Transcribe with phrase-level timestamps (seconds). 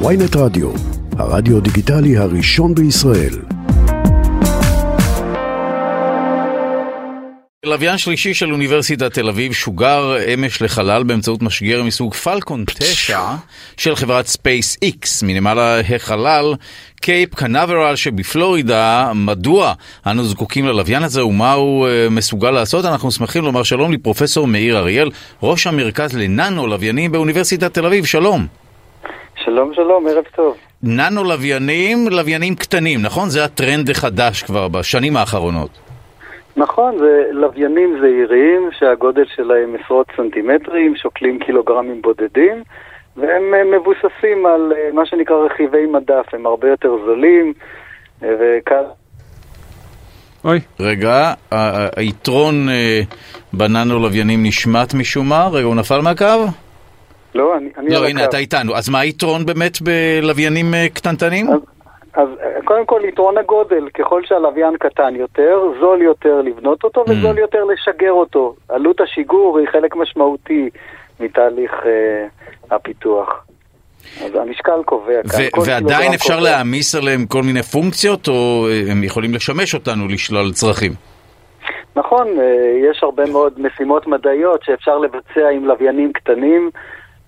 [0.00, 0.70] ynet רדיו,
[1.18, 3.34] הרדיו דיגיטלי הראשון בישראל.
[7.64, 13.20] לוויין שלישי של אוניברסיטת תל אביב שוגר אמש לחלל באמצעות משגר מסוג פלקון 9
[13.76, 16.54] של חברת SpaceX מנמל החלל
[17.00, 19.12] קייפ קנברל שבפלורידה.
[19.14, 19.72] מדוע
[20.06, 22.84] אנו זקוקים ללוויין הזה ומה הוא uh, מסוגל לעשות?
[22.84, 25.10] אנחנו שמחים לומר שלום לפרופסור מאיר אריאל,
[25.42, 28.04] ראש המרכז לננו לוויינים באוניברסיטת תל אביב.
[28.04, 28.63] שלום.
[29.44, 30.56] שלום שלום, ערב טוב.
[30.82, 33.28] ננו לוויינים, לוויינים קטנים, נכון?
[33.28, 35.70] זה הטרנד החדש כבר בשנים האחרונות.
[36.56, 42.62] נכון, זה לוויינים זעירים שהגודל שלהם עשרות סנטימטרים, שוקלים קילוגרמים בודדים,
[43.16, 47.52] והם אה, מבוססים על אה, מה שנקרא רכיבי מדף, הם הרבה יותר זולים
[48.22, 48.84] אה, וקל.
[50.44, 50.60] אוי.
[50.80, 51.32] רגע,
[51.96, 52.68] היתרון
[53.52, 55.48] בננו לוויינים נשמט משום מה?
[55.52, 56.46] רגע, הוא נפל מהקו?
[57.34, 58.76] לא, אני, אני לא, הנה, אתה איתנו.
[58.76, 61.46] אז מה היתרון באמת בלוויינים קטנטנים?
[61.50, 61.60] אז,
[62.14, 62.28] אז
[62.64, 67.40] קודם כל יתרון הגודל, ככל שהלוויין קטן יותר, זול יותר לבנות אותו וזול mm.
[67.40, 68.54] יותר לשגר אותו.
[68.68, 70.70] עלות השיגור היא חלק משמעותי
[71.20, 72.26] מתהליך אה,
[72.76, 73.44] הפיתוח.
[74.24, 75.40] אז המשקל קובע כאן.
[75.66, 76.50] ועדיין אפשר קובע.
[76.50, 80.92] להעמיס עליהם כל מיני פונקציות, או אה, הם יכולים לשמש אותנו לשלל צרכים?
[81.96, 86.70] נכון, אה, יש הרבה מאוד משימות מדעיות שאפשר לבצע עם לוויינים קטנים.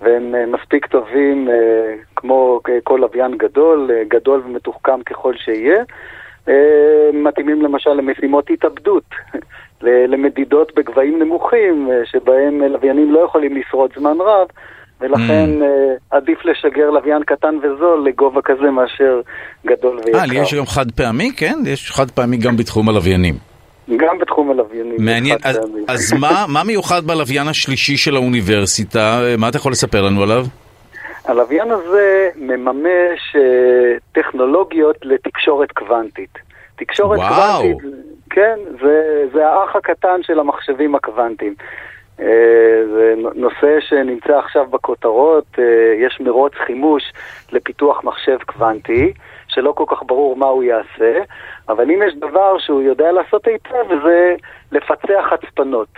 [0.00, 5.82] והם אה, מספיק טובים אה, כמו כל לוויין גדול, אה, גדול ומתוחכם ככל שיהיה.
[7.12, 9.04] מתאימים למשל למשימות התאבדות,
[10.12, 14.48] למדידות בגבהים נמוכים, שבהם לוויינים לא יכולים לשרוד זמן רב,
[15.00, 15.64] ולכן mm.
[16.10, 19.20] עדיף לשגר לוויין קטן וזול לגובה כזה מאשר
[19.66, 20.18] גדול ויקר.
[20.18, 21.58] אה, יש גם חד פעמי, כן?
[21.66, 23.55] יש חד פעמי גם בתחום הלוויינים.
[23.96, 24.96] גם בתחום הלוויינים.
[24.98, 29.20] מעניין, אז, אז מה, מה מיוחד בלוויין השלישי של האוניברסיטה?
[29.38, 30.44] מה אתה יכול לספר לנו עליו?
[31.24, 33.40] הלוויין הזה מממש uh,
[34.12, 36.38] טכנולוגיות לתקשורת קוונטית.
[36.76, 37.62] תקשורת וואו.
[37.62, 41.54] קוונטית, כן, זה, זה האח הקטן של המחשבים הקוונטיים.
[42.18, 42.22] Uh,
[42.94, 45.60] זה נושא שנמצא עכשיו בכותרות, uh,
[46.06, 47.12] יש מרוץ חימוש
[47.52, 49.12] לפיתוח מחשב קוונטי.
[49.56, 51.18] שלא כל כך ברור מה הוא יעשה,
[51.68, 54.34] אבל אם יש דבר שהוא יודע לעשות היטב, זה
[54.72, 55.88] לפצח חצפנות.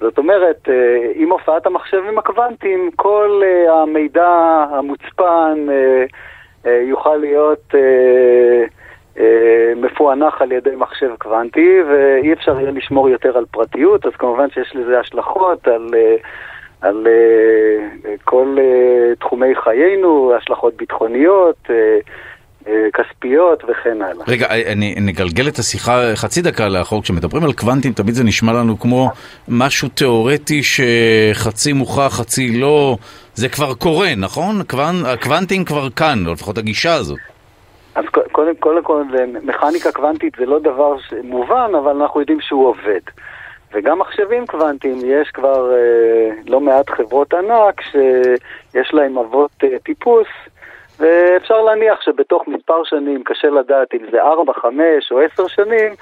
[0.00, 5.66] זאת אומרת, אה, עם הופעת המחשבים הקוונטיים, כל אה, המידע המוצפן
[6.66, 7.74] אה, יוכל להיות
[9.76, 14.76] מפוענח על ידי מחשב קוונטי, ואי אפשר יהיה לשמור יותר על פרטיות, אז כמובן שיש
[14.76, 15.94] לזה השלכות על...
[16.80, 21.70] על uh, כל uh, תחומי חיינו, השלכות ביטחוניות, uh,
[22.68, 24.24] אה, כספיות וכן הלאה.
[24.28, 27.02] רגע, אני נגלגל את השיחה חצי דקה לאחור.
[27.02, 29.10] כשמדברים על קוונטים, תמיד זה נשמע לנו כמו
[29.48, 32.96] משהו תיאורטי שחצי מוכח, חצי לא.
[33.34, 34.60] זה כבר קורה, נכון?
[35.06, 37.18] הקוונטים כבר כאן, או לפחות הגישה הזאת.
[37.94, 38.04] אז
[38.36, 39.02] קודם כל, כל,
[39.42, 43.00] מכניקה קוונטית זה לא דבר מובן, אבל אנחנו יודעים שהוא עובד.
[43.72, 50.26] וגם מחשבים קוונטיים, יש כבר אה, לא מעט חברות ענק שיש להם אבות אה, טיפוס
[50.98, 55.92] ואפשר להניח שבתוך מספר שנים, קשה לדעת אם זה 4, 5 או 10 שנים,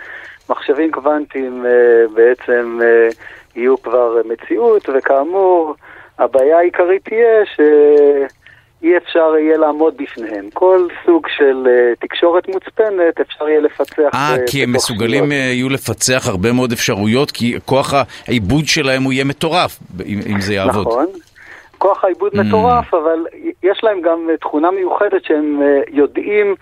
[0.51, 3.15] מחשבים קוונטיים uh, בעצם uh,
[3.57, 5.75] יהיו כבר מציאות, וכאמור,
[6.19, 7.47] הבעיה העיקרית תהיה
[8.85, 10.51] שאי אפשר יהיה לעמוד בפניהם.
[10.55, 14.15] כל סוג של uh, תקשורת מוצפנת אפשר יהיה לפצח.
[14.15, 17.95] אה, כי הם מסוגלים יהיו לפצח הרבה מאוד אפשרויות, כי כוח
[18.29, 20.87] העיבוד שלהם הוא יהיה מטורף, אם, אם זה יעבוד.
[20.87, 21.07] נכון.
[21.79, 22.39] כוח העיבוד mm.
[22.43, 23.27] מטורף, אבל
[23.63, 26.55] יש להם גם אה, תכונה מיוחדת שהם אה, יודעים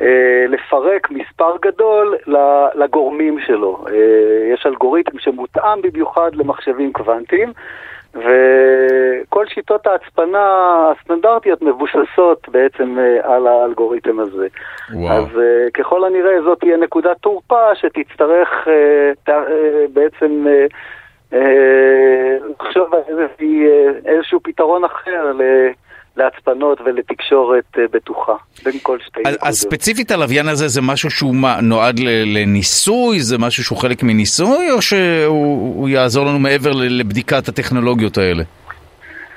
[0.00, 2.16] אה, לפרק מספר גדול
[2.74, 3.84] לגורמים שלו.
[4.52, 7.52] יש אלגוריתם שמותאם במיוחד למחשבים קוונטיים.
[8.14, 10.42] וכל שיטות ההצפנה
[10.90, 14.46] הסטנדרטיות מבוססות בעצם על האלגוריתם הזה.
[14.94, 15.16] וואו.
[15.16, 15.26] אז
[15.74, 18.68] ככל הנראה זאת תהיה נקודת תורפה שתצטרך
[19.92, 20.46] בעצם
[22.60, 23.00] לחשוב על
[24.06, 25.32] איזשהו פתרון אחר
[26.16, 28.34] להצפנות ולתקשורת אה, בטוחה
[28.64, 29.38] בין כל שתי נקודות.
[29.42, 33.20] אז ספציפית הלוויין הזה זה משהו שהוא מה, נועד לניסוי?
[33.20, 34.70] זה משהו שהוא חלק מניסוי?
[34.70, 38.42] או שהוא יעזור לנו מעבר לבדיקת הטכנולוגיות האלה?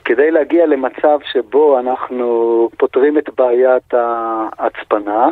[0.06, 5.28] כדי להגיע למצב שבו אנחנו פותרים את בעיית ההצפנה,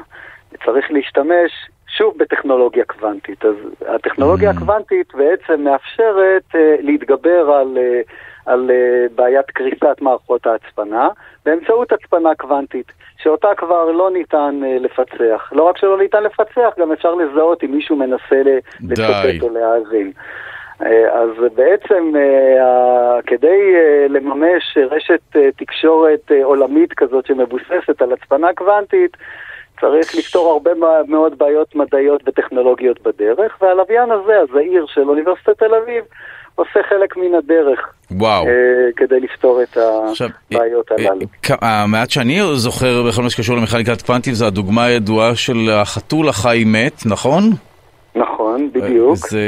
[0.65, 1.51] צריך להשתמש
[1.97, 3.45] שוב בטכנולוגיה קוונטית.
[3.45, 3.55] אז
[3.87, 4.53] הטכנולוגיה mm.
[4.53, 7.77] הקוונטית בעצם מאפשרת uh, להתגבר על...
[7.77, 8.11] Uh,
[8.45, 11.09] על uh, בעיית קריסת מערכות ההצפנה
[11.45, 15.49] באמצעות הצפנה קוונטית, שאותה כבר לא ניתן uh, לפצח.
[15.51, 18.41] לא רק שלא ניתן לפצח, גם אפשר לזהות אם מישהו מנסה
[18.81, 20.11] לצטט או להאזין.
[21.11, 22.11] אז בעצם
[23.25, 23.73] כדי
[24.09, 29.17] לממש רשת תקשורת עולמית כזאת שמבוססת על הצפנה קוונטית,
[29.81, 30.71] צריך לפתור הרבה
[31.07, 36.03] מאוד בעיות מדעיות וטכנולוגיות בדרך, והלוויין הזה, הזעיר של אוניברסיטת תל אביב,
[36.55, 37.79] עושה חלק מן הדרך.
[38.11, 38.45] וואו.
[38.95, 41.25] כדי לפתור את הבעיות הללו.
[41.61, 47.05] המעט שאני זוכר בכל מה שקשור למכניקת קוונטים זה הדוגמה הידועה של החתול החי מת,
[47.05, 47.41] נכון?
[48.15, 49.15] נכון, בדיוק.
[49.15, 49.39] זה,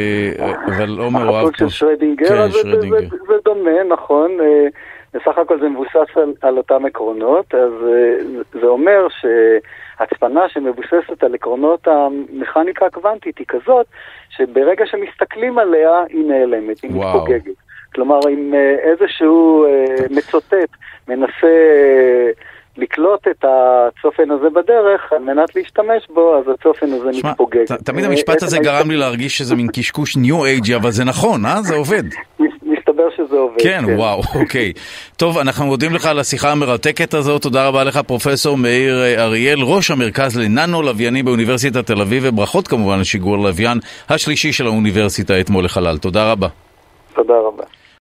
[0.65, 1.47] אבל עומר אוהב...
[1.47, 2.99] החתול של שרדינגר, כן, זה, שרדינגר.
[3.27, 4.31] זה, דומה, נכון.
[5.13, 7.71] בסך הכל זה מבוסס על, אותם עקרונות, אז
[8.53, 9.07] זה אומר
[9.99, 13.85] שהצפנה שמבוססת על עקרונות המכניקה הקוונטית היא כזאת,
[14.29, 17.07] שברגע שמסתכלים עליה היא נעלמת, היא וואו.
[17.17, 17.55] מתפוגגת.
[17.95, 18.53] כלומר, אם
[18.83, 19.65] איזשהו
[20.09, 20.69] מצוטט
[21.07, 21.47] מנסה
[22.77, 27.63] לקלוט את הצופן הזה בדרך, על מנת להשתמש בו, אז הצופן הזה מתפוגג.
[27.65, 31.45] ת- תמיד המשפט הזה גרם לי להרגיש שזה מין קשקוש ניו אייג'י, אבל זה נכון,
[31.45, 31.61] אה?
[31.61, 32.03] זה עובד.
[33.27, 33.61] שזה עובד.
[33.61, 34.73] כן, וואו, אוקיי.
[35.17, 37.41] טוב, אנחנו מודים לך על השיחה המרתקת הזאת.
[37.41, 42.67] תודה רבה לך, פרופסור מאיר אה, אריאל, ראש המרכז לננו לוויינים באוניברסיטת תל אביב, וברכות
[42.67, 43.79] כמובן לשיגור הלוויין
[44.09, 45.97] השלישי של האוניברסיטה אתמול לחלל.
[45.97, 46.47] תודה רבה.
[47.15, 47.63] תודה רבה.